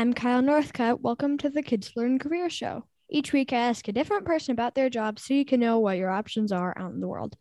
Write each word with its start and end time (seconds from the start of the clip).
I'm 0.00 0.14
Kyle 0.14 0.40
Northcutt. 0.40 1.02
Welcome 1.02 1.36
to 1.36 1.50
the 1.50 1.62
Kids 1.62 1.92
Learn 1.94 2.18
Career 2.18 2.48
Show. 2.48 2.86
Each 3.10 3.34
week, 3.34 3.52
I 3.52 3.56
ask 3.56 3.86
a 3.86 3.92
different 3.92 4.24
person 4.24 4.52
about 4.52 4.74
their 4.74 4.88
job 4.88 5.18
so 5.18 5.34
you 5.34 5.44
can 5.44 5.60
know 5.60 5.78
what 5.78 5.98
your 5.98 6.08
options 6.08 6.52
are 6.52 6.72
out 6.74 6.92
in 6.92 7.00
the 7.00 7.06
world. 7.06 7.36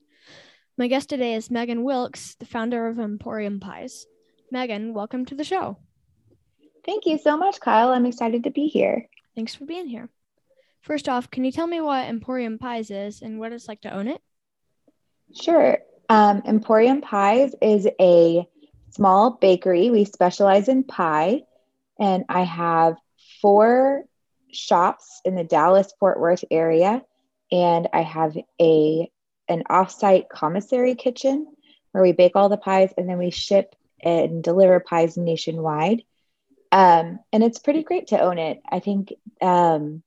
My 0.77 0.87
guest 0.87 1.07
today 1.07 1.35
is 1.35 1.49
Megan 1.49 1.85
Wilkes, 1.85 2.35
the 2.35 2.45
founder 2.45 2.89
of 2.89 2.99
Emporium 2.99 3.61
Pies. 3.61 4.05
Megan, 4.51 4.93
welcome 4.93 5.23
to 5.27 5.35
the 5.35 5.45
show. 5.45 5.77
Thank 6.85 7.05
you 7.05 7.17
so 7.17 7.37
much, 7.37 7.61
Kyle. 7.61 7.91
I'm 7.91 8.05
excited 8.05 8.43
to 8.43 8.51
be 8.51 8.67
here. 8.67 9.07
Thanks 9.35 9.55
for 9.55 9.63
being 9.63 9.87
here. 9.87 10.09
First 10.81 11.07
off, 11.07 11.31
can 11.31 11.45
you 11.45 11.53
tell 11.53 11.65
me 11.65 11.79
what 11.79 12.09
Emporium 12.09 12.57
Pies 12.57 12.91
is 12.91 13.21
and 13.21 13.39
what 13.39 13.53
it's 13.53 13.69
like 13.69 13.79
to 13.83 13.95
own 13.95 14.09
it? 14.09 14.19
Sure. 15.33 15.77
Um, 16.09 16.41
Emporium 16.45 16.99
Pies 16.99 17.55
is 17.61 17.87
a 18.01 18.45
small 18.89 19.37
bakery. 19.39 19.89
We 19.91 20.03
specialize 20.03 20.67
in 20.67 20.83
pie, 20.83 21.43
and 21.99 22.25
I 22.29 22.43
have 22.43 22.97
four 23.41 24.03
shops 24.51 25.21
in 25.25 25.35
the 25.35 25.43
Dallas 25.43 25.93
Fort 25.99 26.19
Worth 26.19 26.43
area, 26.49 27.03
and 27.51 27.87
I 27.93 28.01
have 28.01 28.37
a 28.61 29.11
an 29.47 29.63
offsite 29.69 30.29
commissary 30.29 30.95
kitchen 30.95 31.47
where 31.91 32.03
we 32.03 32.11
bake 32.11 32.35
all 32.35 32.49
the 32.49 32.57
pies 32.57 32.93
and 32.97 33.09
then 33.09 33.17
we 33.17 33.31
ship 33.31 33.75
and 34.01 34.43
deliver 34.43 34.79
pies 34.79 35.17
nationwide. 35.17 36.03
Um, 36.71 37.19
and 37.33 37.43
it's 37.43 37.57
pretty 37.57 37.81
great 37.81 38.07
to 38.07 38.19
own 38.19 38.37
it. 38.37 38.61
I 38.71 38.79
think 38.79 39.11
um, 39.41 40.03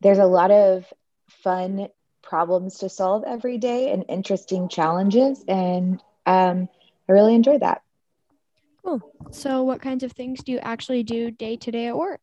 there's 0.00 0.18
a 0.18 0.26
lot 0.26 0.50
of 0.50 0.92
fun 1.28 1.88
problems 2.22 2.78
to 2.78 2.88
solve 2.88 3.22
every 3.24 3.58
day 3.58 3.92
and 3.92 4.04
interesting 4.08 4.68
challenges, 4.68 5.44
and 5.46 6.02
um, 6.26 6.68
I 7.08 7.12
really 7.12 7.34
enjoy 7.34 7.58
that. 7.58 7.82
Cool. 8.84 9.00
So, 9.30 9.62
what 9.62 9.80
kinds 9.80 10.04
of 10.04 10.12
things 10.12 10.42
do 10.42 10.52
you 10.52 10.58
actually 10.58 11.02
do 11.02 11.30
day 11.30 11.56
to 11.56 11.70
day 11.70 11.86
at 11.88 11.96
work? 11.96 12.20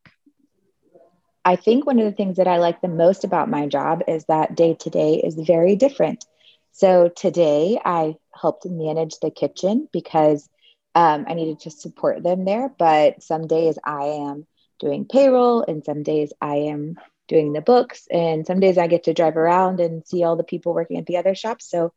I 1.43 1.55
think 1.55 1.85
one 1.85 1.99
of 1.99 2.05
the 2.05 2.11
things 2.11 2.37
that 2.37 2.47
I 2.47 2.57
like 2.57 2.81
the 2.81 2.87
most 2.87 3.23
about 3.23 3.49
my 3.49 3.67
job 3.67 4.01
is 4.07 4.25
that 4.25 4.55
day 4.55 4.73
to 4.79 4.89
day 4.89 5.21
is 5.23 5.35
very 5.35 5.75
different. 5.75 6.25
So 6.71 7.09
today 7.15 7.79
I 7.85 8.15
helped 8.33 8.65
manage 8.65 9.19
the 9.19 9.29
kitchen 9.29 9.87
because 9.93 10.49
um, 10.95 11.25
I 11.27 11.35
needed 11.35 11.59
to 11.61 11.71
support 11.71 12.23
them 12.23 12.45
there. 12.45 12.73
But 12.77 13.21
some 13.21 13.45
days 13.47 13.77
I 13.83 14.05
am 14.05 14.47
doing 14.79 15.05
payroll, 15.05 15.61
and 15.61 15.85
some 15.85 16.03
days 16.03 16.33
I 16.41 16.55
am 16.55 16.95
doing 17.27 17.53
the 17.53 17.61
books, 17.61 18.07
and 18.11 18.45
some 18.45 18.59
days 18.59 18.77
I 18.77 18.87
get 18.87 19.03
to 19.03 19.13
drive 19.13 19.37
around 19.37 19.79
and 19.79 20.05
see 20.05 20.23
all 20.23 20.35
the 20.35 20.43
people 20.43 20.73
working 20.73 20.97
at 20.97 21.05
the 21.05 21.17
other 21.17 21.35
shops. 21.35 21.69
So 21.69 21.93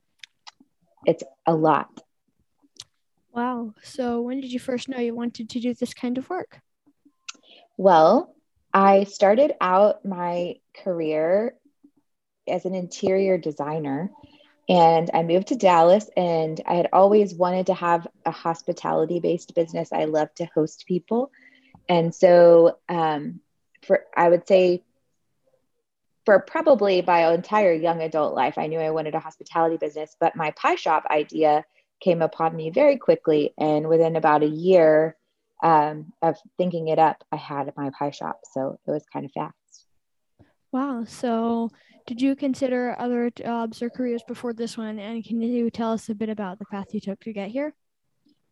it's 1.07 1.25
a 1.47 1.55
lot. 1.55 1.89
Wow. 3.39 3.73
So 3.85 4.21
when 4.23 4.41
did 4.41 4.53
you 4.53 4.59
first 4.59 4.89
know 4.89 4.99
you 4.99 5.15
wanted 5.15 5.51
to 5.51 5.61
do 5.61 5.73
this 5.73 5.95
kind 5.95 6.19
of 6.19 6.29
work? 6.29 6.59
Well, 7.77 8.35
I 8.75 9.05
started 9.05 9.53
out 9.61 10.05
my 10.05 10.57
career 10.75 11.55
as 12.49 12.65
an 12.65 12.75
interior 12.75 13.39
designer 13.39 14.11
and 14.69 15.09
I 15.15 15.23
moved 15.23 15.47
to 15.49 15.55
Dallas 15.55 16.11
and 16.17 16.61
I 16.67 16.75
had 16.75 16.89
always 16.93 17.33
wanted 17.33 17.67
to 17.67 17.75
have 17.75 18.09
a 18.27 18.33
hospitality 18.33 19.21
based 19.21 19.55
business. 19.55 19.93
I 19.93 20.07
love 20.07 20.35
to 20.35 20.47
host 20.47 20.85
people. 20.89 21.31
And 21.89 22.13
so 22.13 22.79
um, 22.89 23.39
for 23.87 24.03
I 24.17 24.31
would 24.31 24.49
say 24.49 24.83
for 26.27 26.41
probably 26.41 27.03
my 27.03 27.33
entire 27.33 27.73
young 27.73 28.03
adult 28.03 28.35
life, 28.35 28.59
I 28.59 28.67
knew 28.67 28.81
I 28.81 28.91
wanted 28.91 29.15
a 29.15 29.21
hospitality 29.21 29.77
business, 29.77 30.17
but 30.19 30.35
my 30.35 30.51
pie 30.51 30.75
shop 30.75 31.05
idea 31.09 31.65
came 32.01 32.23
upon 32.23 32.57
me 32.57 32.71
very 32.71 32.97
quickly. 32.97 33.55
And 33.59 33.89
within 33.89 34.17
about 34.17 34.43
a 34.43 34.47
year, 34.47 35.17
um, 35.63 36.13
of 36.23 36.37
thinking 36.57 36.89
it 36.89 36.99
up, 36.99 37.25
I 37.33 37.37
had 37.37 37.73
my 37.77 37.91
pie 37.99 38.11
shop. 38.11 38.41
So 38.53 38.79
it 38.87 38.91
was 38.91 39.05
kind 39.13 39.25
of 39.25 39.33
fast. 39.33 39.55
Wow. 40.71 41.05
So 41.05 41.71
did 42.07 42.21
you 42.21 42.37
consider 42.37 42.95
other 42.99 43.31
jobs 43.31 43.83
or 43.83 43.91
careers 43.91 44.23
before 44.27 44.53
this 44.53 44.77
one? 44.77 44.99
And 44.99 45.25
can 45.25 45.41
you 45.43 45.71
tell 45.71 45.93
us 45.93 46.09
a 46.09 46.15
bit 46.15 46.29
about 46.29 46.59
the 46.59 46.67
path 46.67 46.95
you 46.95 47.01
took 47.01 47.21
to 47.21 47.33
get 47.33 47.51
here? 47.51 47.75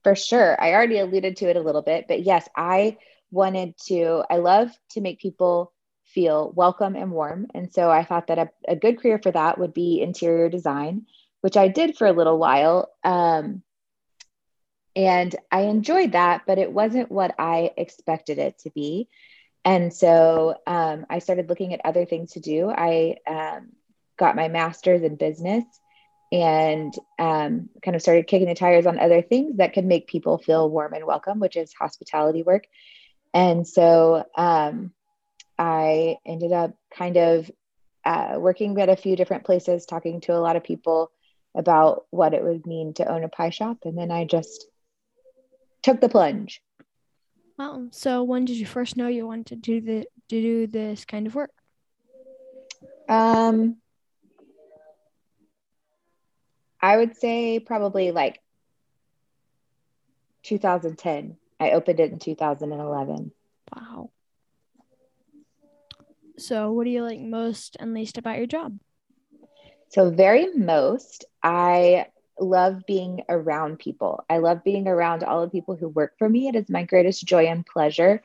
For 0.02 0.14
sure. 0.14 0.60
I 0.60 0.72
already 0.72 0.98
alluded 0.98 1.36
to 1.38 1.50
it 1.50 1.56
a 1.56 1.60
little 1.60 1.82
bit, 1.82 2.06
but 2.08 2.22
yes, 2.22 2.48
I 2.56 2.96
wanted 3.30 3.74
to, 3.86 4.24
I 4.30 4.36
love 4.36 4.70
to 4.90 5.00
make 5.00 5.20
people 5.20 5.72
feel 6.04 6.52
welcome 6.54 6.94
and 6.94 7.10
warm. 7.10 7.46
And 7.54 7.72
so 7.72 7.90
I 7.90 8.04
thought 8.04 8.28
that 8.28 8.38
a, 8.38 8.50
a 8.68 8.76
good 8.76 9.00
career 9.00 9.18
for 9.22 9.32
that 9.32 9.58
would 9.58 9.74
be 9.74 10.00
interior 10.00 10.48
design, 10.48 11.06
which 11.46 11.56
I 11.56 11.68
did 11.68 11.96
for 11.96 12.08
a 12.08 12.12
little 12.12 12.38
while. 12.38 12.90
Um, 13.04 13.62
and 14.96 15.32
I 15.52 15.60
enjoyed 15.60 16.10
that, 16.10 16.42
but 16.44 16.58
it 16.58 16.72
wasn't 16.72 17.08
what 17.08 17.36
I 17.38 17.70
expected 17.76 18.40
it 18.40 18.58
to 18.64 18.70
be. 18.70 19.08
And 19.64 19.94
so 19.94 20.56
um, 20.66 21.06
I 21.08 21.20
started 21.20 21.48
looking 21.48 21.72
at 21.72 21.82
other 21.84 22.04
things 22.04 22.32
to 22.32 22.40
do. 22.40 22.68
I 22.68 23.18
um, 23.28 23.68
got 24.18 24.34
my 24.34 24.48
master's 24.48 25.04
in 25.04 25.14
business 25.14 25.62
and 26.32 26.92
um, 27.16 27.68
kind 27.80 27.94
of 27.94 28.02
started 28.02 28.26
kicking 28.26 28.48
the 28.48 28.56
tires 28.56 28.84
on 28.84 28.98
other 28.98 29.22
things 29.22 29.58
that 29.58 29.72
could 29.72 29.84
make 29.84 30.08
people 30.08 30.38
feel 30.38 30.68
warm 30.68 30.94
and 30.94 31.06
welcome, 31.06 31.38
which 31.38 31.56
is 31.56 31.72
hospitality 31.74 32.42
work. 32.42 32.64
And 33.32 33.64
so 33.64 34.24
um, 34.36 34.90
I 35.56 36.16
ended 36.26 36.50
up 36.50 36.74
kind 36.92 37.16
of 37.16 37.48
uh, 38.04 38.34
working 38.36 38.80
at 38.80 38.88
a 38.88 38.96
few 38.96 39.14
different 39.14 39.44
places, 39.44 39.86
talking 39.86 40.20
to 40.22 40.34
a 40.34 40.42
lot 40.42 40.56
of 40.56 40.64
people 40.64 41.12
about 41.56 42.04
what 42.10 42.34
it 42.34 42.42
would 42.44 42.66
mean 42.66 42.92
to 42.94 43.10
own 43.10 43.24
a 43.24 43.28
pie 43.28 43.50
shop. 43.50 43.78
And 43.84 43.96
then 43.96 44.10
I 44.10 44.24
just 44.24 44.66
took 45.82 46.00
the 46.00 46.08
plunge. 46.08 46.62
Wow. 47.58 47.88
So 47.90 48.22
when 48.22 48.44
did 48.44 48.56
you 48.56 48.66
first 48.66 48.96
know 48.96 49.08
you 49.08 49.26
wanted 49.26 49.46
to 49.46 49.56
do 49.56 49.80
the 49.80 50.06
to 50.28 50.42
do 50.42 50.66
this 50.66 51.04
kind 51.04 51.26
of 51.26 51.34
work? 51.34 51.52
Um 53.08 53.76
I 56.80 56.98
would 56.98 57.16
say 57.16 57.58
probably 57.58 58.12
like 58.12 58.40
2010. 60.42 61.36
I 61.58 61.70
opened 61.70 62.00
it 62.00 62.12
in 62.12 62.18
2011. 62.18 63.32
Wow. 63.74 64.10
So, 66.38 66.70
what 66.72 66.84
do 66.84 66.90
you 66.90 67.02
like 67.02 67.18
most 67.18 67.76
and 67.80 67.94
least 67.94 68.18
about 68.18 68.36
your 68.36 68.46
job? 68.46 68.78
So, 69.88 70.10
very 70.10 70.52
most, 70.54 71.24
I 71.46 72.08
love 72.40 72.84
being 72.88 73.22
around 73.28 73.78
people. 73.78 74.24
I 74.28 74.38
love 74.38 74.64
being 74.64 74.88
around 74.88 75.22
all 75.22 75.42
the 75.42 75.48
people 75.48 75.76
who 75.76 75.86
work 75.86 76.14
for 76.18 76.28
me. 76.28 76.48
It 76.48 76.56
is 76.56 76.68
my 76.68 76.82
greatest 76.82 77.24
joy 77.24 77.46
and 77.46 77.64
pleasure 77.64 78.20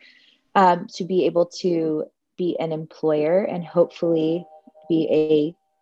um, 0.55 0.87
to 0.95 1.03
be 1.03 1.27
able 1.27 1.45
to 1.59 2.05
be 2.35 2.57
an 2.59 2.71
employer 2.71 3.43
and 3.43 3.63
hopefully 3.63 4.43
be 4.89 5.07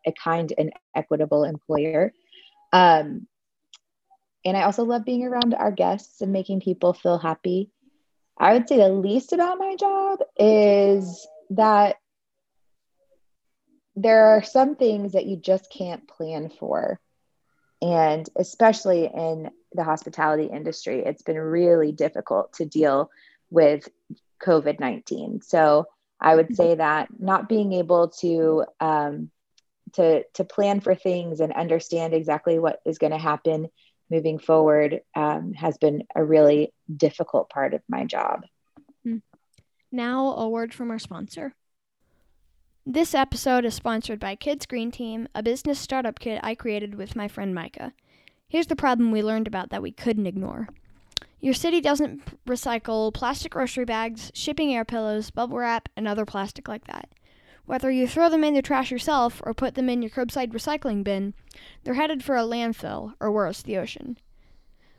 a, 0.05 0.09
a 0.09 0.13
kind 0.21 0.51
and 0.57 0.73
equitable 0.93 1.45
employer. 1.45 2.11
Um, 2.73 3.25
and 4.43 4.57
I 4.57 4.63
also 4.63 4.83
love 4.83 5.05
being 5.05 5.23
around 5.23 5.53
our 5.53 5.71
guests 5.71 6.19
and 6.19 6.33
making 6.33 6.59
people 6.59 6.91
feel 6.91 7.17
happy. 7.17 7.71
I 8.37 8.51
would 8.51 8.67
say 8.67 8.79
the 8.79 8.89
least 8.89 9.31
about 9.31 9.59
my 9.59 9.77
job 9.77 10.19
is 10.37 11.25
that 11.51 11.95
there 13.95 14.25
are 14.25 14.43
some 14.43 14.75
things 14.75 15.13
that 15.13 15.25
you 15.25 15.37
just 15.37 15.71
can't 15.71 16.05
plan 16.05 16.49
for. 16.59 16.99
And 17.81 18.27
especially 18.35 19.05
in 19.05 19.51
the 19.73 19.83
hospitality 19.83 20.45
industry, 20.45 21.03
it's 21.05 21.21
been 21.21 21.37
really 21.37 21.91
difficult 21.91 22.53
to 22.53 22.65
deal 22.65 23.09
with 23.49 23.87
COVID 24.43 24.79
19. 24.79 25.41
So 25.41 25.85
I 26.19 26.35
would 26.35 26.55
say 26.55 26.75
that 26.75 27.07
not 27.19 27.47
being 27.47 27.73
able 27.73 28.09
to, 28.19 28.65
um, 28.79 29.31
to, 29.93 30.23
to 30.33 30.43
plan 30.43 30.81
for 30.81 30.93
things 30.93 31.39
and 31.39 31.53
understand 31.53 32.13
exactly 32.13 32.59
what 32.59 32.81
is 32.85 32.97
going 32.97 33.13
to 33.13 33.17
happen 33.17 33.69
moving 34.09 34.39
forward 34.39 35.01
um, 35.15 35.53
has 35.53 35.77
been 35.77 36.03
a 36.15 36.23
really 36.23 36.73
difficult 36.93 37.49
part 37.49 37.73
of 37.73 37.81
my 37.87 38.05
job. 38.05 38.45
Hmm. 39.03 39.17
Now, 39.91 40.35
a 40.35 40.49
word 40.49 40.73
from 40.73 40.91
our 40.91 40.99
sponsor. 40.99 41.53
This 42.91 43.13
episode 43.13 43.65
is 43.65 43.75
sponsored 43.75 44.19
by 44.19 44.35
Kids 44.35 44.65
Green 44.65 44.89
Team, 44.89 45.27
a 45.35 45.43
business 45.43 45.77
startup 45.77 46.17
kit 46.17 46.39
I 46.41 46.55
created 46.55 46.95
with 46.95 47.15
my 47.15 47.27
friend 47.27 47.53
Micah. 47.53 47.93
Here's 48.47 48.65
the 48.65 48.75
problem 48.75 49.11
we 49.11 49.21
learned 49.21 49.45
about 49.45 49.69
that 49.69 49.83
we 49.83 49.91
couldn't 49.91 50.25
ignore. 50.25 50.69
Your 51.39 51.53
city 51.53 51.81
doesn't 51.81 52.43
recycle 52.47 53.13
plastic 53.13 53.51
grocery 53.51 53.85
bags, 53.85 54.31
shipping 54.33 54.73
air 54.73 54.85
pillows, 54.85 55.29
bubble 55.29 55.59
wrap, 55.59 55.87
and 55.95 56.07
other 56.07 56.25
plastic 56.25 56.67
like 56.67 56.87
that. 56.87 57.11
Whether 57.67 57.91
you 57.91 58.07
throw 58.07 58.27
them 58.27 58.43
in 58.43 58.55
the 58.55 58.63
trash 58.63 58.89
yourself 58.89 59.39
or 59.45 59.53
put 59.53 59.75
them 59.75 59.87
in 59.87 60.01
your 60.01 60.09
curbside 60.09 60.51
recycling 60.51 61.03
bin, 61.03 61.35
they're 61.83 61.93
headed 61.93 62.23
for 62.23 62.37
a 62.37 62.41
landfill, 62.41 63.13
or 63.19 63.31
worse, 63.31 63.61
the 63.61 63.77
ocean. 63.77 64.17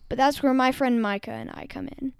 But 0.08 0.16
that's 0.16 0.44
where 0.44 0.54
my 0.54 0.70
friend 0.70 1.02
Micah 1.02 1.32
and 1.32 1.50
I 1.52 1.66
come 1.66 1.88
in. 1.98 2.12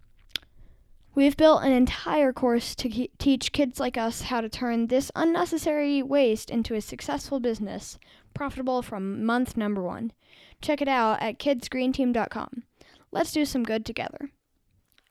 We've 1.20 1.36
built 1.36 1.62
an 1.62 1.72
entire 1.72 2.32
course 2.32 2.74
to 2.76 2.88
ke- 2.88 3.10
teach 3.18 3.52
kids 3.52 3.78
like 3.78 3.98
us 3.98 4.22
how 4.22 4.40
to 4.40 4.48
turn 4.48 4.86
this 4.86 5.12
unnecessary 5.14 6.02
waste 6.02 6.48
into 6.48 6.74
a 6.74 6.80
successful 6.80 7.40
business, 7.40 7.98
profitable 8.32 8.80
from 8.80 9.22
month 9.26 9.54
number 9.54 9.82
one. 9.82 10.12
Check 10.62 10.80
it 10.80 10.88
out 10.88 11.20
at 11.20 11.38
kidsgreenteam.com. 11.38 12.62
Let's 13.12 13.32
do 13.32 13.44
some 13.44 13.64
good 13.64 13.84
together. 13.84 14.30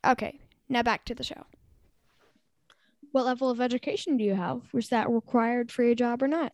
Okay, 0.04 0.40
now 0.68 0.82
back 0.82 1.06
to 1.06 1.14
the 1.14 1.24
show. 1.24 1.46
What 3.12 3.28
level 3.28 3.52
of 3.52 3.62
education 3.62 4.18
do 4.18 4.24
you 4.24 4.34
have? 4.34 4.62
Was 4.74 4.90
that 4.90 5.12
required 5.12 5.72
for 5.72 5.84
your 5.84 5.94
job 5.94 6.24
or 6.24 6.28
not? 6.28 6.54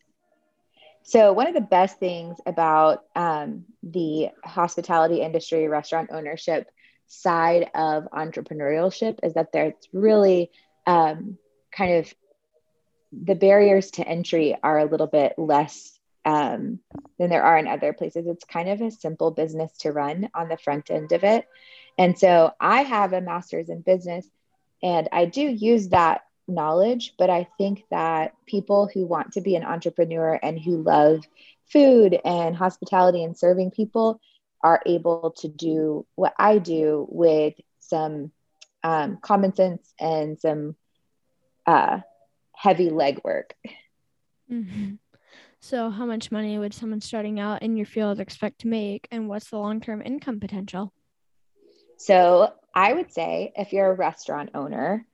So, 1.03 1.31
one 1.31 1.47
of 1.47 1.53
the 1.53 1.61
best 1.61 1.97
things 1.97 2.39
about 2.45 3.05
um, 3.15 3.63
the 3.83 4.31
hospitality 4.43 5.21
industry, 5.21 5.69
restaurant 5.69 6.09
ownership 6.11 6.67
side 7.07 7.69
of 7.75 8.07
entrepreneurship 8.11 9.19
is 9.23 9.33
that 9.33 9.51
there's 9.51 9.73
really 9.93 10.51
um, 10.87 11.37
kind 11.71 11.95
of 11.95 12.13
the 13.11 13.35
barriers 13.35 13.91
to 13.91 14.07
entry 14.07 14.55
are 14.61 14.79
a 14.79 14.85
little 14.85 15.07
bit 15.07 15.33
less 15.37 15.97
um, 16.25 16.79
than 17.19 17.29
there 17.29 17.43
are 17.43 17.57
in 17.57 17.67
other 17.67 17.93
places. 17.93 18.25
It's 18.27 18.43
kind 18.43 18.69
of 18.69 18.81
a 18.81 18.91
simple 18.91 19.31
business 19.31 19.71
to 19.79 19.91
run 19.91 20.29
on 20.33 20.49
the 20.49 20.57
front 20.57 20.89
end 20.89 21.11
of 21.11 21.23
it. 21.23 21.47
And 21.97 22.17
so 22.17 22.51
I 22.59 22.81
have 22.81 23.13
a 23.13 23.21
master's 23.21 23.69
in 23.69 23.81
business 23.81 24.27
and 24.83 25.07
I 25.11 25.25
do 25.25 25.41
use 25.41 25.89
that 25.89 26.21
knowledge, 26.47 27.13
but 27.17 27.29
I 27.29 27.47
think 27.57 27.85
that 27.89 28.33
people 28.45 28.89
who 28.93 29.05
want 29.05 29.33
to 29.33 29.41
be 29.41 29.55
an 29.55 29.63
entrepreneur 29.63 30.39
and 30.41 30.59
who 30.59 30.81
love 30.81 31.21
food 31.71 32.19
and 32.23 32.55
hospitality 32.55 33.23
and 33.23 33.37
serving 33.37 33.71
people 33.71 34.19
are 34.65 34.81
able 34.87 35.29
to 35.37 35.47
do 35.47 36.07
what 36.15 36.33
I 36.39 36.57
do 36.57 37.05
with 37.07 37.53
some 37.81 38.31
um, 38.83 39.19
common 39.21 39.53
sense 39.53 39.93
and 39.99 40.39
some 40.39 40.75
uh, 41.67 41.99
heavy 42.55 42.89
legwork. 42.89 43.51
Mm-hmm. 44.51 44.95
So, 45.59 45.91
how 45.91 46.07
much 46.07 46.31
money 46.31 46.57
would 46.57 46.73
someone 46.73 47.01
starting 47.01 47.39
out 47.39 47.61
in 47.61 47.77
your 47.77 47.85
field 47.85 48.19
expect 48.19 48.61
to 48.61 48.67
make, 48.67 49.07
and 49.11 49.29
what's 49.29 49.51
the 49.51 49.59
long 49.59 49.81
term 49.81 50.01
income 50.01 50.39
potential? 50.39 50.91
So, 51.97 52.51
I 52.73 52.93
would 52.93 53.13
say 53.13 53.53
if 53.55 53.71
you're 53.71 53.91
a 53.91 53.95
restaurant 53.95 54.49
owner, 54.55 55.05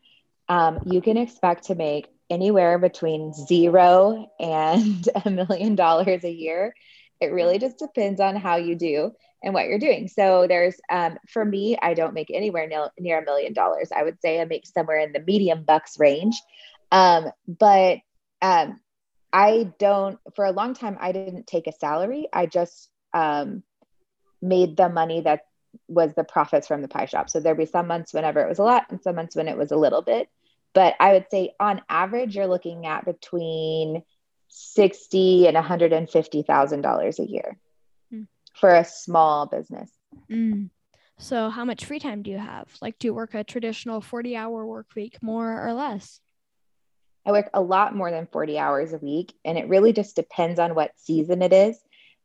um, 0.47 0.79
you 0.85 1.01
can 1.01 1.17
expect 1.17 1.65
to 1.65 1.75
make 1.75 2.07
anywhere 2.29 2.79
between 2.79 3.33
zero 3.33 4.31
and 4.39 5.09
a 5.25 5.29
million 5.29 5.75
dollars 5.75 6.23
a 6.23 6.31
year. 6.31 6.73
It 7.19 7.33
really 7.33 7.59
just 7.59 7.79
depends 7.79 8.21
on 8.21 8.37
how 8.37 8.55
you 8.55 8.75
do 8.75 9.11
and 9.43 9.53
what 9.53 9.67
you're 9.67 9.79
doing. 9.79 10.07
So 10.07 10.45
there's, 10.47 10.75
um, 10.89 11.17
for 11.27 11.43
me, 11.43 11.77
I 11.81 11.93
don't 11.93 12.13
make 12.13 12.31
anywhere 12.31 12.67
near, 12.67 12.89
near 12.99 13.19
a 13.19 13.25
million 13.25 13.53
dollars. 13.53 13.89
I 13.95 14.03
would 14.03 14.21
say 14.21 14.39
I 14.39 14.45
make 14.45 14.67
somewhere 14.67 14.99
in 14.99 15.13
the 15.13 15.19
medium 15.19 15.63
bucks 15.63 15.99
range. 15.99 16.39
Um, 16.91 17.31
but 17.47 17.99
um, 18.41 18.79
I 19.33 19.71
don't, 19.79 20.19
for 20.35 20.45
a 20.45 20.51
long 20.51 20.73
time, 20.73 20.97
I 20.99 21.11
didn't 21.11 21.47
take 21.47 21.67
a 21.67 21.73
salary. 21.73 22.27
I 22.31 22.45
just 22.45 22.89
um, 23.13 23.63
made 24.41 24.77
the 24.77 24.89
money 24.89 25.21
that 25.21 25.41
was 25.87 26.13
the 26.15 26.23
profits 26.23 26.67
from 26.67 26.81
the 26.81 26.87
pie 26.87 27.05
shop. 27.05 27.29
So 27.29 27.39
there'd 27.39 27.57
be 27.57 27.65
some 27.65 27.87
months 27.87 28.13
whenever 28.13 28.41
it 28.41 28.49
was 28.49 28.59
a 28.59 28.63
lot 28.63 28.87
and 28.89 29.01
some 29.01 29.15
months 29.15 29.35
when 29.35 29.47
it 29.47 29.57
was 29.57 29.71
a 29.71 29.77
little 29.77 30.01
bit. 30.01 30.27
But 30.73 30.95
I 30.99 31.13
would 31.13 31.25
say 31.31 31.53
on 31.59 31.81
average, 31.89 32.35
you're 32.35 32.47
looking 32.47 32.85
at 32.85 33.05
between 33.05 34.03
sixty 34.49 35.47
and 35.47 35.55
one 35.55 35.63
hundred 35.63 35.93
and 35.93 36.09
fifty 36.09 36.43
thousand 36.43 36.81
dollars 36.81 37.19
a 37.19 37.25
year. 37.25 37.57
For 38.53 38.73
a 38.73 38.85
small 38.85 39.45
business. 39.45 39.91
Mm. 40.29 40.69
So, 41.17 41.49
how 41.49 41.65
much 41.65 41.85
free 41.85 41.99
time 41.99 42.23
do 42.23 42.31
you 42.31 42.39
have? 42.39 42.67
Like, 42.81 42.97
do 42.97 43.07
you 43.07 43.13
work 43.13 43.35
a 43.35 43.43
traditional 43.43 44.01
forty-hour 44.01 44.65
work 44.65 44.87
week, 44.95 45.21
more 45.21 45.65
or 45.65 45.73
less? 45.73 46.19
I 47.25 47.31
work 47.31 47.49
a 47.53 47.61
lot 47.61 47.95
more 47.95 48.09
than 48.09 48.27
40 48.31 48.57
hours 48.57 48.93
a 48.93 48.97
week, 48.97 49.33
and 49.45 49.57
it 49.57 49.67
really 49.67 49.93
just 49.93 50.15
depends 50.15 50.59
on 50.59 50.73
what 50.73 50.97
season 50.97 51.41
it 51.43 51.53
is. 51.53 51.77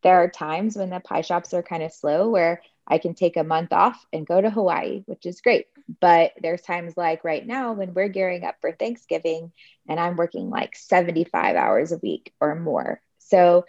There 0.02 0.16
are 0.16 0.30
times 0.30 0.76
when 0.76 0.90
the 0.90 1.00
pie 1.00 1.20
shops 1.20 1.52
are 1.52 1.62
kind 1.62 1.82
of 1.82 1.92
slow 1.92 2.30
where 2.30 2.62
I 2.86 2.98
can 2.98 3.14
take 3.14 3.36
a 3.36 3.44
month 3.44 3.72
off 3.72 4.04
and 4.12 4.26
go 4.26 4.40
to 4.40 4.50
Hawaii, 4.50 5.02
which 5.06 5.26
is 5.26 5.40
great. 5.40 5.66
But 6.00 6.32
there's 6.40 6.62
times 6.62 6.96
like 6.96 7.24
right 7.24 7.46
now 7.46 7.72
when 7.72 7.94
we're 7.94 8.08
gearing 8.08 8.44
up 8.44 8.56
for 8.60 8.72
Thanksgiving 8.72 9.52
and 9.88 9.98
I'm 9.98 10.16
working 10.16 10.50
like 10.50 10.76
75 10.76 11.56
hours 11.56 11.92
a 11.92 11.98
week 11.98 12.32
or 12.40 12.54
more. 12.54 13.00
So 13.18 13.64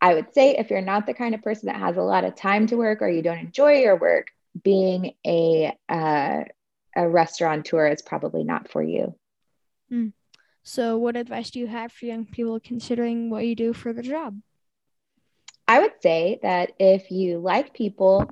I 0.00 0.14
would 0.14 0.32
say 0.32 0.56
if 0.56 0.70
you're 0.70 0.80
not 0.80 1.06
the 1.06 1.14
kind 1.14 1.34
of 1.34 1.42
person 1.42 1.66
that 1.66 1.76
has 1.76 1.96
a 1.96 2.02
lot 2.02 2.24
of 2.24 2.36
time 2.36 2.66
to 2.68 2.76
work 2.76 3.02
or 3.02 3.08
you 3.08 3.22
don't 3.22 3.38
enjoy 3.38 3.80
your 3.80 3.96
work, 3.96 4.28
being 4.62 5.14
a 5.26 5.76
uh, 5.88 6.44
a 6.96 7.08
restaurateur 7.08 7.88
is 7.88 8.02
probably 8.02 8.44
not 8.44 8.70
for 8.70 8.82
you. 8.82 9.14
Mm. 9.92 10.12
So, 10.62 10.98
what 10.98 11.16
advice 11.16 11.50
do 11.50 11.60
you 11.60 11.66
have 11.66 11.92
for 11.92 12.06
young 12.06 12.26
people 12.26 12.60
considering 12.60 13.30
what 13.30 13.46
you 13.46 13.54
do 13.54 13.72
for 13.72 13.92
the 13.92 14.02
job? 14.02 14.38
I 15.66 15.80
would 15.80 15.94
say 16.02 16.38
that 16.42 16.72
if 16.78 17.10
you 17.10 17.38
like 17.38 17.74
people 17.74 18.30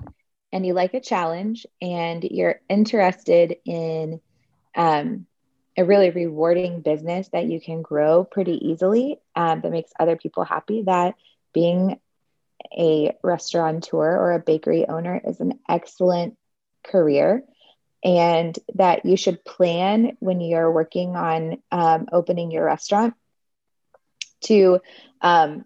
and 0.52 0.66
you 0.66 0.72
like 0.72 0.94
a 0.94 1.00
challenge 1.00 1.66
and 1.82 2.24
you're 2.24 2.60
interested 2.68 3.56
in 3.64 4.20
um, 4.74 5.26
a 5.76 5.84
really 5.84 6.10
rewarding 6.10 6.80
business 6.80 7.28
that 7.28 7.46
you 7.46 7.60
can 7.60 7.82
grow 7.82 8.24
pretty 8.24 8.68
easily 8.68 9.18
um, 9.34 9.60
that 9.60 9.70
makes 9.70 9.92
other 9.98 10.16
people 10.16 10.44
happy, 10.44 10.82
that 10.82 11.14
being 11.56 11.98
a 12.76 13.16
restaurateur 13.22 14.18
or 14.18 14.32
a 14.32 14.38
bakery 14.38 14.86
owner 14.86 15.18
is 15.26 15.40
an 15.40 15.58
excellent 15.66 16.36
career. 16.84 17.42
And 18.04 18.56
that 18.74 19.06
you 19.06 19.16
should 19.16 19.42
plan 19.42 20.18
when 20.20 20.42
you're 20.42 20.70
working 20.70 21.16
on 21.16 21.62
um, 21.72 22.08
opening 22.12 22.50
your 22.50 22.66
restaurant 22.66 23.14
to 24.42 24.80
um, 25.22 25.64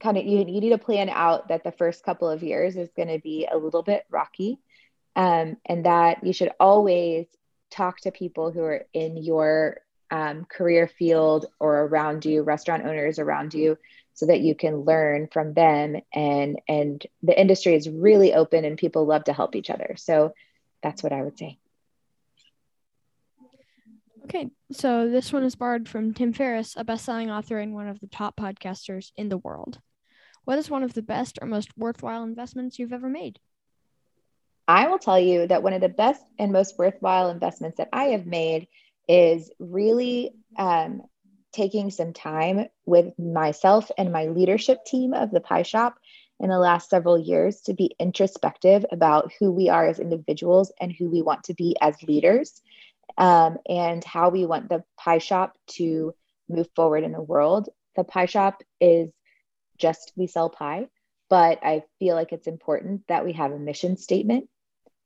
kind 0.00 0.16
of 0.16 0.24
you, 0.24 0.38
you 0.38 0.60
need 0.62 0.70
to 0.70 0.78
plan 0.78 1.10
out 1.10 1.48
that 1.48 1.64
the 1.64 1.72
first 1.72 2.02
couple 2.02 2.30
of 2.30 2.42
years 2.42 2.74
is 2.74 2.88
going 2.96 3.08
to 3.08 3.18
be 3.18 3.46
a 3.46 3.58
little 3.58 3.82
bit 3.82 4.06
rocky. 4.10 4.58
Um, 5.14 5.58
and 5.66 5.84
that 5.84 6.24
you 6.24 6.32
should 6.32 6.52
always 6.58 7.26
talk 7.70 8.00
to 8.00 8.10
people 8.10 8.50
who 8.50 8.62
are 8.62 8.86
in 8.94 9.18
your 9.18 9.82
um, 10.10 10.46
career 10.46 10.88
field 10.88 11.46
or 11.58 11.82
around 11.82 12.24
you 12.24 12.42
restaurant 12.42 12.84
owners 12.84 13.18
around 13.18 13.52
you 13.52 13.76
so 14.14 14.26
that 14.26 14.40
you 14.40 14.54
can 14.54 14.80
learn 14.80 15.28
from 15.32 15.54
them 15.54 15.96
and 16.12 16.60
and 16.68 17.06
the 17.22 17.38
industry 17.38 17.74
is 17.74 17.88
really 17.88 18.34
open 18.34 18.64
and 18.64 18.78
people 18.78 19.06
love 19.06 19.24
to 19.24 19.32
help 19.32 19.56
each 19.56 19.70
other 19.70 19.94
so 19.96 20.32
that's 20.82 21.02
what 21.02 21.12
I 21.12 21.22
would 21.22 21.38
say. 21.38 21.58
Okay, 24.24 24.50
so 24.70 25.08
this 25.08 25.32
one 25.32 25.42
is 25.42 25.56
borrowed 25.56 25.88
from 25.88 26.14
Tim 26.14 26.32
Ferriss, 26.32 26.74
a 26.76 26.84
best-selling 26.84 27.30
author 27.30 27.58
and 27.58 27.74
one 27.74 27.88
of 27.88 28.00
the 28.00 28.06
top 28.06 28.36
podcasters 28.36 29.10
in 29.16 29.28
the 29.28 29.38
world. 29.38 29.80
What 30.44 30.58
is 30.58 30.70
one 30.70 30.82
of 30.82 30.94
the 30.94 31.02
best 31.02 31.38
or 31.40 31.48
most 31.48 31.76
worthwhile 31.76 32.22
investments 32.22 32.78
you've 32.78 32.92
ever 32.92 33.08
made? 33.08 33.38
I 34.68 34.88
will 34.88 34.98
tell 34.98 35.18
you 35.18 35.46
that 35.48 35.62
one 35.62 35.72
of 35.72 35.80
the 35.80 35.88
best 35.88 36.22
and 36.38 36.52
most 36.52 36.78
worthwhile 36.78 37.30
investments 37.30 37.78
that 37.78 37.88
I 37.92 38.06
have 38.06 38.26
made 38.26 38.68
is 39.08 39.50
really 39.58 40.32
um, 40.56 41.02
taking 41.52 41.90
some 41.90 42.12
time 42.12 42.66
with 42.86 43.18
myself 43.18 43.90
and 43.98 44.12
my 44.12 44.26
leadership 44.26 44.84
team 44.84 45.12
of 45.12 45.30
the 45.30 45.40
Pie 45.40 45.62
Shop 45.62 45.98
in 46.40 46.48
the 46.48 46.58
last 46.58 46.90
several 46.90 47.18
years 47.18 47.60
to 47.62 47.74
be 47.74 47.94
introspective 48.00 48.84
about 48.90 49.32
who 49.38 49.52
we 49.52 49.68
are 49.68 49.86
as 49.86 50.00
individuals 50.00 50.72
and 50.80 50.92
who 50.92 51.08
we 51.08 51.22
want 51.22 51.44
to 51.44 51.54
be 51.54 51.76
as 51.80 52.02
leaders 52.02 52.60
um, 53.16 53.58
and 53.68 54.02
how 54.02 54.30
we 54.30 54.44
want 54.44 54.68
the 54.68 54.82
pie 54.98 55.18
shop 55.18 55.56
to 55.66 56.14
move 56.48 56.66
forward 56.74 57.04
in 57.04 57.12
the 57.12 57.22
world. 57.22 57.68
The 57.94 58.04
pie 58.04 58.26
shop 58.26 58.62
is 58.80 59.10
just 59.78 60.12
we 60.16 60.26
sell 60.26 60.50
pie, 60.50 60.88
but 61.30 61.60
I 61.62 61.84
feel 61.98 62.16
like 62.16 62.32
it's 62.32 62.48
important 62.48 63.02
that 63.08 63.24
we 63.24 63.34
have 63.34 63.52
a 63.52 63.58
mission 63.58 63.96
statement 63.96 64.48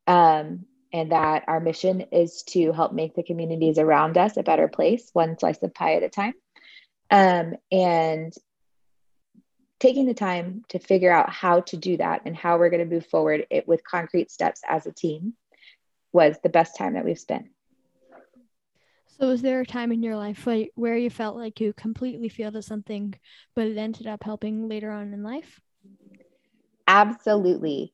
um, 0.07 0.67
and 0.97 1.13
that 1.13 1.45
our 1.47 1.61
mission 1.61 2.01
is 2.11 2.43
to 2.43 2.73
help 2.73 2.93
make 2.93 3.15
the 3.15 3.23
communities 3.23 3.79
around 3.79 4.17
us 4.17 4.39
a 4.39 4.43
better 4.43 4.67
place, 4.67 5.11
one 5.13 5.39
slice 5.39 5.63
of 5.63 5.75
pie 5.75 5.97
at 5.97 6.03
a 6.03 6.09
time. 6.09 6.33
Um, 7.11 7.55
and 7.71 8.33
taking 9.79 10.07
the 10.07 10.15
time 10.15 10.65
to 10.71 10.79
figure 10.79 11.13
out 11.13 11.29
how 11.29 11.61
to 11.61 11.77
do 11.77 11.99
that 11.99 12.23
and 12.25 12.35
how 12.35 12.57
we're 12.57 12.71
going 12.71 12.89
to 12.89 12.95
move 12.95 13.05
forward 13.07 13.47
it, 13.51 13.69
with 13.69 13.85
concrete 13.85 14.31
steps 14.31 14.63
as 14.67 14.87
a 14.87 14.93
team 14.93 15.35
was 16.15 16.39
the 16.43 16.49
best 16.49 16.79
time 16.79 16.95
that 16.95 17.05
we've 17.05 17.19
spent. 17.19 17.47
So, 19.19 19.29
was 19.29 19.43
there 19.43 19.61
a 19.61 19.67
time 19.67 19.93
in 19.93 20.03
your 20.03 20.17
life 20.17 20.49
where 20.75 20.97
you 20.97 21.11
felt 21.11 21.37
like 21.37 21.61
you 21.61 21.75
completely 21.75 22.31
failed 22.31 22.57
at 22.57 22.65
something, 22.65 23.15
but 23.55 23.67
it 23.67 23.77
ended 23.77 24.07
up 24.07 24.25
helping 24.25 24.67
later 24.67 24.91
on 24.91 25.13
in 25.13 25.23
life? 25.23 25.61
Absolutely. 26.89 27.93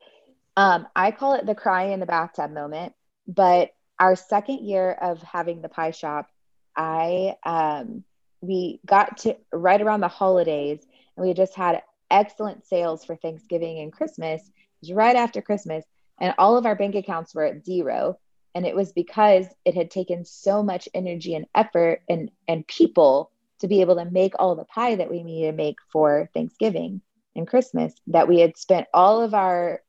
Um, 0.56 0.86
I 0.94 1.10
call 1.10 1.34
it 1.34 1.46
the 1.46 1.54
cry 1.54 1.84
in 1.84 2.00
the 2.00 2.06
bathtub 2.06 2.50
moment. 2.50 2.94
But 3.26 3.70
our 3.98 4.16
second 4.16 4.66
year 4.66 4.92
of 4.92 5.22
having 5.22 5.62
the 5.62 5.68
pie 5.68 5.92
shop, 5.92 6.28
I 6.76 7.36
um, 7.44 8.04
we 8.40 8.80
got 8.84 9.18
to 9.18 9.36
right 9.52 9.80
around 9.80 10.00
the 10.00 10.08
holidays 10.08 10.84
and 11.16 11.26
we 11.26 11.34
just 11.34 11.54
had 11.54 11.82
excellent 12.10 12.66
sales 12.66 13.04
for 13.04 13.16
Thanksgiving 13.16 13.78
and 13.78 13.92
Christmas. 13.92 14.42
It 14.42 14.88
was 14.88 14.92
right 14.92 15.16
after 15.16 15.40
Christmas, 15.40 15.84
and 16.18 16.34
all 16.38 16.56
of 16.56 16.66
our 16.66 16.74
bank 16.74 16.94
accounts 16.94 17.34
were 17.34 17.44
at 17.44 17.64
zero. 17.64 18.18
And 18.54 18.66
it 18.66 18.76
was 18.76 18.92
because 18.92 19.46
it 19.64 19.74
had 19.74 19.90
taken 19.90 20.26
so 20.26 20.62
much 20.62 20.88
energy 20.92 21.34
and 21.34 21.46
effort 21.54 22.02
and, 22.08 22.30
and 22.46 22.66
people 22.66 23.30
to 23.60 23.68
be 23.68 23.80
able 23.80 23.96
to 23.96 24.04
make 24.04 24.34
all 24.38 24.54
the 24.54 24.64
pie 24.64 24.96
that 24.96 25.10
we 25.10 25.22
needed 25.22 25.52
to 25.52 25.56
make 25.56 25.78
for 25.90 26.28
Thanksgiving 26.34 27.00
and 27.34 27.48
Christmas 27.48 27.94
that 28.08 28.28
we 28.28 28.40
had 28.40 28.58
spent 28.58 28.88
all 28.92 29.22
of 29.22 29.32
our 29.32 29.80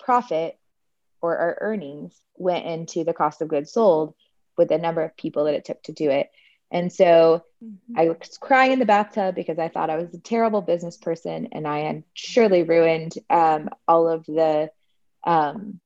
profit 0.00 0.58
or 1.22 1.36
our 1.36 1.58
earnings 1.60 2.20
went 2.36 2.66
into 2.66 3.04
the 3.04 3.12
cost 3.12 3.42
of 3.42 3.48
goods 3.48 3.72
sold 3.72 4.14
with 4.56 4.68
the 4.68 4.78
number 4.78 5.02
of 5.02 5.16
people 5.16 5.44
that 5.44 5.54
it 5.54 5.64
took 5.64 5.82
to 5.84 5.92
do 5.92 6.10
it. 6.10 6.30
And 6.70 6.92
so 6.92 7.44
mm-hmm. 7.64 7.98
I 7.98 8.08
was 8.08 8.38
crying 8.38 8.72
in 8.72 8.78
the 8.78 8.86
bathtub 8.86 9.34
because 9.34 9.58
I 9.58 9.68
thought 9.68 9.90
I 9.90 9.96
was 9.96 10.14
a 10.14 10.20
terrible 10.20 10.62
business 10.62 10.96
person 10.96 11.48
and 11.52 11.66
I 11.66 11.80
had 11.80 12.04
surely 12.14 12.62
ruined 12.62 13.14
um, 13.28 13.70
all 13.88 14.08
of 14.08 14.24
the 14.26 14.70
um, 15.24 15.80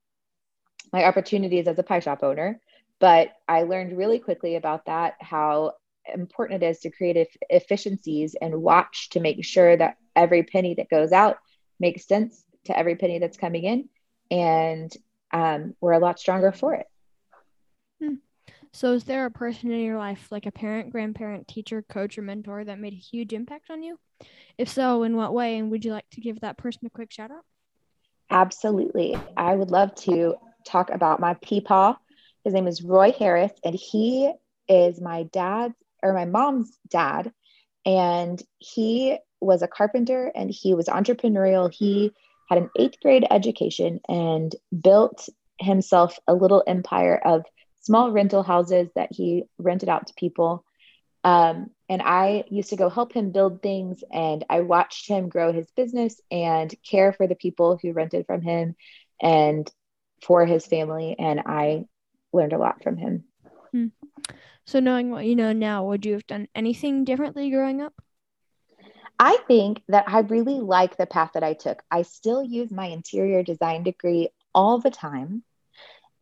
my 0.93 1.05
opportunities 1.05 1.67
as 1.67 1.79
a 1.79 1.83
pie 1.83 2.01
shop 2.01 2.23
owner. 2.23 2.61
But 3.01 3.31
I 3.49 3.63
learned 3.63 3.97
really 3.97 4.19
quickly 4.19 4.57
about 4.57 4.87
that 4.87 5.15
how 5.21 5.73
important 6.13 6.63
it 6.63 6.67
is 6.67 6.81
to 6.81 6.91
create 6.91 7.29
efficiencies 7.51 8.37
and 8.41 8.63
watch 8.63 9.09
to 9.11 9.21
make 9.21 9.45
sure 9.45 9.77
that 9.77 9.97
every 10.15 10.43
penny 10.43 10.75
that 10.75 10.91
goes 10.91 11.13
out 11.13 11.39
makes 11.81 12.07
sense 12.07 12.45
to 12.65 12.79
every 12.79 12.97
penny 12.97 13.19
that's 13.19 13.37
coming 13.37 13.65
in. 13.65 13.89
And 14.31 14.93
um, 15.33 15.75
we're 15.81 15.93
a 15.93 15.99
lot 15.99 16.19
stronger 16.19 16.53
for 16.53 16.75
it. 16.75 16.87
Hmm. 18.01 18.15
So, 18.73 18.93
is 18.93 19.05
there 19.05 19.27
a 19.27 19.31
person 19.31 19.71
in 19.71 19.81
your 19.81 19.99
life, 19.99 20.29
like 20.31 20.47
a 20.47 20.51
parent, 20.51 20.91
grandparent, 20.91 21.47
teacher, 21.47 21.83
coach, 21.83 22.19
or 22.19 22.23
mentor, 22.23 22.65
that 22.65 22.81
made 22.81 22.93
a 22.93 22.97
huge 22.97 23.33
impact 23.33 23.71
on 23.71 23.83
you? 23.83 23.99
If 24.59 24.69
so, 24.69 25.03
in 25.03 25.17
what 25.17 25.33
way? 25.33 25.59
And 25.59 25.71
would 25.71 25.85
you 25.85 25.93
like 25.93 26.09
to 26.13 26.21
give 26.21 26.41
that 26.41 26.59
person 26.59 26.87
a 26.87 26.91
quick 26.91 27.13
shout 27.13 27.31
out? 27.31 27.45
Absolutely. 28.31 29.17
I 29.37 29.55
would 29.55 29.71
love 29.71 29.95
to 29.97 30.35
talk 30.67 30.91
about 30.91 31.21
my 31.21 31.35
peepaw. 31.35 31.97
His 32.43 32.55
name 32.55 32.67
is 32.67 32.83
Roy 32.83 33.13
Harris, 33.13 33.53
and 33.65 33.75
he 33.75 34.33
is 34.69 35.01
my 35.01 35.25
dad's 35.25 35.75
or 36.03 36.13
my 36.13 36.25
mom's 36.25 36.77
dad. 36.89 37.33
And 37.87 38.43
he 38.59 39.19
was 39.41 39.63
a 39.63 39.69
carpenter 39.69 40.33
and 40.35 40.51
he 40.51 40.75
was 40.75 40.87
entrepreneurial. 40.87 41.73
He 41.73 42.13
had 42.49 42.59
an 42.59 42.71
eighth 42.79 43.01
grade 43.01 43.27
education 43.31 44.01
and 44.09 44.55
built 44.83 45.29
himself 45.59 46.19
a 46.27 46.35
little 46.35 46.63
empire 46.67 47.21
of 47.25 47.45
small 47.81 48.11
rental 48.11 48.43
houses 48.43 48.89
that 48.95 49.11
he 49.13 49.45
rented 49.59 49.89
out 49.89 50.07
to 50.07 50.15
people. 50.15 50.65
Um, 51.23 51.71
and 51.89 52.03
I 52.03 52.45
used 52.51 52.71
to 52.71 52.77
go 52.77 52.89
help 52.89 53.13
him 53.13 53.31
build 53.31 53.63
things, 53.63 54.03
and 54.13 54.45
I 54.49 54.61
watched 54.61 55.09
him 55.09 55.29
grow 55.29 55.53
his 55.53 55.71
business 55.73 56.21
and 56.31 56.75
care 56.89 57.13
for 57.13 57.27
the 57.27 57.35
people 57.35 57.79
who 57.81 57.93
rented 57.93 58.27
from 58.27 58.43
him 58.43 58.75
and 59.21 59.71
for 60.23 60.45
his 60.45 60.67
family. 60.67 61.17
And 61.19 61.41
I 61.47 61.87
learned 62.33 62.53
a 62.53 62.59
lot 62.59 62.83
from 62.83 62.97
him. 62.97 63.25
Hmm. 63.73 63.87
So, 64.67 64.81
knowing 64.81 65.11
what 65.11 65.27
you 65.27 65.37
know 65.37 65.53
now, 65.53 65.85
would 65.87 66.07
you 66.07 66.15
have 66.15 66.27
done 66.27 66.49
anything 66.55 67.05
differently 67.05 67.51
growing 67.51 67.81
up? 67.81 67.95
I 69.25 69.39
think 69.49 69.81
that 69.89 70.05
I 70.07 70.21
really 70.21 70.61
like 70.61 70.99
the 70.99 71.07
path 71.07 71.31
that 71.33 71.43
I 71.43 71.55
took. 71.55 71.83
I 71.91 72.03
still 72.03 72.43
use 72.43 72.71
my 72.71 72.89
interior 72.89 73.43
design 73.43 73.83
degree 73.83 74.29
all 74.55 74.81
the 74.81 74.91
time. 74.91 75.43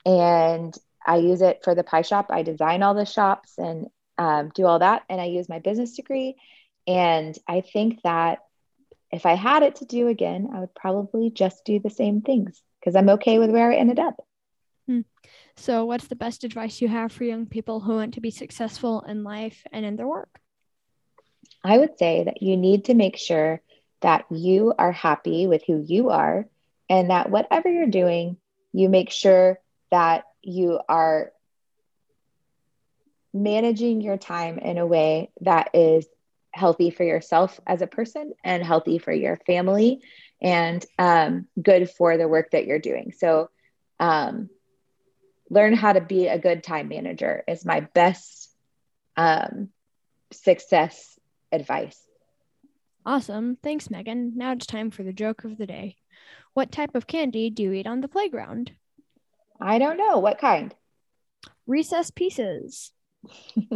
And 0.07 0.73
I 1.05 1.17
use 1.17 1.43
it 1.43 1.65
for 1.65 1.75
the 1.75 1.83
pie 1.83 2.03
shop. 2.03 2.27
I 2.31 2.45
design 2.45 2.85
all 2.85 2.95
the 2.95 3.05
shops 3.05 3.59
and 3.59 3.89
um, 4.19 4.53
do 4.55 4.67
all 4.67 4.79
that. 4.79 5.03
And 5.09 5.21
I 5.21 5.25
use 5.25 5.49
my 5.49 5.59
business 5.59 5.97
degree. 5.97 6.37
And 6.87 7.37
I 7.49 7.63
think 7.63 8.03
that 8.03 8.39
if 9.11 9.27
I 9.27 9.35
had 9.35 9.65
it 9.65 9.75
to 9.77 9.85
do 9.85 10.07
again, 10.07 10.51
I 10.55 10.61
would 10.61 10.75
probably 10.77 11.29
just 11.31 11.65
do 11.65 11.81
the 11.81 11.91
same 11.91 12.21
things 12.21 12.63
because 12.79 12.95
I'm 12.95 13.09
okay 13.09 13.41
with 13.41 13.51
where 13.51 13.73
I 13.73 13.79
ended 13.79 13.99
up. 13.99 14.25
Hmm. 14.87 15.01
So, 15.57 15.87
what's 15.87 16.07
the 16.07 16.15
best 16.15 16.45
advice 16.45 16.81
you 16.81 16.87
have 16.87 17.11
for 17.11 17.25
young 17.25 17.47
people 17.47 17.81
who 17.81 17.97
want 17.97 18.15
to 18.15 18.21
be 18.21 18.31
successful 18.31 19.01
in 19.01 19.25
life 19.25 19.65
and 19.73 19.85
in 19.85 19.97
their 19.97 20.07
work? 20.07 20.42
I 21.65 21.79
would 21.79 21.97
say 21.99 22.25
that 22.25 22.43
you 22.43 22.57
need 22.57 22.87
to 22.87 22.95
make 22.95 23.17
sure 23.17 23.61
that 24.03 24.25
you 24.31 24.75
are 24.79 24.93
happy 24.93 25.47
with 25.47 25.63
who 25.67 25.85
you 25.87 26.11
are 26.11 26.47
and 26.89 27.11
that 27.11 27.31
whatever 27.31 27.69
you're 27.71 27.87
doing, 27.87 28.37
you 28.73 28.89
make 28.89 29.11
sure 29.11 29.59
that 29.91 30.25
you 30.43 30.81
are 30.89 31.33
managing 33.33 34.01
your 34.01 34.17
time 34.17 34.59
in 34.59 34.79
a 34.79 34.87
way 34.87 35.31
that 35.41 35.71
is 35.75 36.07
healthy 36.53 36.91
for 36.91 37.05
yourself 37.05 37.59
as 37.67 37.81
a 37.83 37.87
person 37.87 38.33
and 38.45 38.63
healthy 38.65 38.99
for 38.99 39.13
your 39.13 39.37
family 39.47 40.01
and 40.41 40.85
um, 40.99 41.47
good 41.61 41.89
for 41.91 42.17
the 42.17 42.29
work 42.29 42.51
that 42.51 42.67
you're 42.67 42.79
doing. 42.79 43.13
So, 43.17 43.49
um, 44.01 44.49
learn 45.51 45.75
how 45.75 45.93
to 45.93 46.01
be 46.01 46.29
a 46.29 46.39
good 46.39 46.63
time 46.63 46.89
manager 46.89 47.43
is 47.47 47.65
my 47.65 47.81
best 47.81 48.51
um, 49.17 49.69
success 50.33 51.19
advice. 51.53 52.01
Awesome. 53.05 53.57
Thanks, 53.63 53.91
Megan. 53.91 54.33
Now 54.37 54.53
it's 54.53 54.67
time 54.67 54.91
for 54.91 55.03
the 55.03 55.13
joke 55.13 55.45
of 55.45 55.59
the 55.59 55.67
day. 55.67 55.97
What 56.55 56.73
type 56.73 56.95
of 56.95 57.07
candy 57.07 57.51
do 57.51 57.63
you 57.63 57.73
eat 57.73 57.87
on 57.87 58.01
the 58.01 58.09
playground? 58.09 58.73
I 59.61 59.79
don't 59.79 59.97
know. 59.97 60.19
What 60.19 60.39
kind? 60.39 60.75
Recess 61.67 62.11
pieces. 62.11 62.93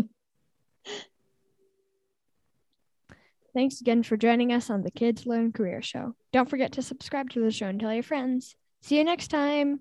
Thanks 3.54 3.80
again 3.80 4.02
for 4.02 4.18
joining 4.18 4.52
us 4.52 4.68
on 4.68 4.82
the 4.82 4.90
Kids 4.90 5.24
Learn 5.24 5.50
Career 5.50 5.80
Show. 5.80 6.14
Don't 6.32 6.50
forget 6.50 6.72
to 6.72 6.82
subscribe 6.82 7.30
to 7.30 7.40
the 7.40 7.50
show 7.50 7.68
and 7.68 7.80
tell 7.80 7.94
your 7.94 8.02
friends. 8.02 8.54
See 8.82 8.98
you 8.98 9.04
next 9.04 9.28
time. 9.28 9.80